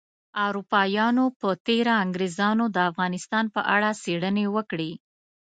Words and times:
اروپایانو 0.45 1.25
په 1.39 1.49
تیره 1.65 1.93
انګریزانو 2.03 2.65
د 2.75 2.77
افغانستان 2.89 3.45
په 3.55 3.61
اړه 3.75 3.89
څیړنې 4.03 4.45
وکړې 4.55 4.91